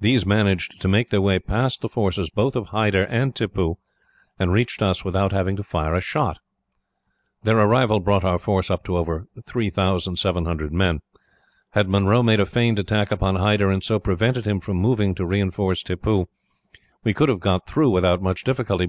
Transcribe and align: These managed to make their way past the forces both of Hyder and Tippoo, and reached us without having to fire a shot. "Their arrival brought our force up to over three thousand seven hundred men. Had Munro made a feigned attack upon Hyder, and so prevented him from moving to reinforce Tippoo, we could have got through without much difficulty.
These 0.00 0.26
managed 0.26 0.80
to 0.80 0.88
make 0.88 1.10
their 1.10 1.20
way 1.20 1.38
past 1.38 1.80
the 1.80 1.88
forces 1.88 2.28
both 2.28 2.56
of 2.56 2.70
Hyder 2.70 3.04
and 3.04 3.32
Tippoo, 3.32 3.76
and 4.36 4.52
reached 4.52 4.82
us 4.82 5.04
without 5.04 5.30
having 5.30 5.54
to 5.54 5.62
fire 5.62 5.94
a 5.94 6.00
shot. 6.00 6.38
"Their 7.44 7.60
arrival 7.60 8.00
brought 8.00 8.24
our 8.24 8.40
force 8.40 8.68
up 8.68 8.82
to 8.86 8.96
over 8.96 9.28
three 9.46 9.70
thousand 9.70 10.16
seven 10.16 10.44
hundred 10.44 10.72
men. 10.72 11.02
Had 11.70 11.88
Munro 11.88 12.20
made 12.20 12.40
a 12.40 12.46
feigned 12.46 12.80
attack 12.80 13.12
upon 13.12 13.36
Hyder, 13.36 13.70
and 13.70 13.84
so 13.84 14.00
prevented 14.00 14.44
him 14.44 14.58
from 14.58 14.76
moving 14.78 15.14
to 15.14 15.24
reinforce 15.24 15.84
Tippoo, 15.84 16.26
we 17.04 17.14
could 17.14 17.28
have 17.28 17.38
got 17.38 17.64
through 17.68 17.90
without 17.90 18.20
much 18.20 18.42
difficulty. 18.42 18.82